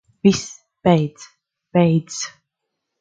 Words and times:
Viss, 0.23 0.65
beidz. 0.81 1.29
Beidz. 1.71 2.17